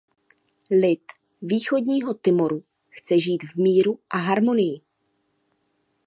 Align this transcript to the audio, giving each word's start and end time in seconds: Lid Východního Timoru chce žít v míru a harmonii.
Lid 0.71 1.01
Východního 1.41 2.13
Timoru 2.13 2.63
chce 2.89 3.19
žít 3.19 3.43
v 3.43 3.55
míru 3.55 3.99
a 4.09 4.17
harmonii. 4.17 4.81